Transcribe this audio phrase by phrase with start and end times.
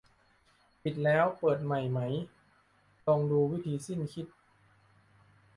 [0.83, 1.99] ปิดแล้วเปิดใหม่ไหม
[3.07, 4.25] ลองดู วิธีสิ้นคิด